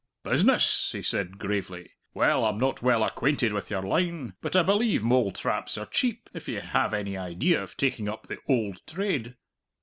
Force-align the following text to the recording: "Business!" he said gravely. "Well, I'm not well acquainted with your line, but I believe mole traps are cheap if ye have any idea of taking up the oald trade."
"Business!" 0.23 0.93
he 0.93 1.03
said 1.03 1.37
gravely. 1.37 1.91
"Well, 2.15 2.43
I'm 2.43 2.57
not 2.57 2.81
well 2.81 3.03
acquainted 3.03 3.53
with 3.53 3.69
your 3.69 3.83
line, 3.83 4.33
but 4.41 4.55
I 4.55 4.63
believe 4.63 5.03
mole 5.03 5.31
traps 5.31 5.77
are 5.77 5.85
cheap 5.85 6.27
if 6.33 6.49
ye 6.49 6.55
have 6.55 6.91
any 6.95 7.15
idea 7.15 7.61
of 7.61 7.77
taking 7.77 8.09
up 8.09 8.25
the 8.25 8.39
oald 8.49 8.81
trade." 8.87 9.35